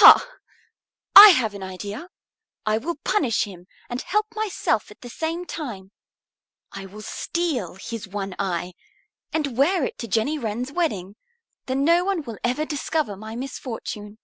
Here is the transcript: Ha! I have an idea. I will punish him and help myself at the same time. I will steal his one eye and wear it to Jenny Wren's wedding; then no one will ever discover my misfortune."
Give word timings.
Ha! 0.00 0.26
I 1.14 1.28
have 1.36 1.52
an 1.52 1.62
idea. 1.62 2.08
I 2.64 2.78
will 2.78 2.94
punish 3.04 3.44
him 3.44 3.66
and 3.90 4.00
help 4.00 4.24
myself 4.34 4.90
at 4.90 5.02
the 5.02 5.10
same 5.10 5.44
time. 5.44 5.92
I 6.72 6.86
will 6.86 7.02
steal 7.02 7.74
his 7.74 8.08
one 8.08 8.34
eye 8.38 8.72
and 9.30 9.58
wear 9.58 9.84
it 9.84 9.98
to 9.98 10.08
Jenny 10.08 10.38
Wren's 10.38 10.72
wedding; 10.72 11.16
then 11.66 11.84
no 11.84 12.02
one 12.02 12.22
will 12.22 12.38
ever 12.42 12.64
discover 12.64 13.14
my 13.14 13.36
misfortune." 13.36 14.16